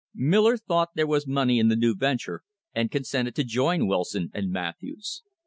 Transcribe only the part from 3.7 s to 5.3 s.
Wilson and Matthews.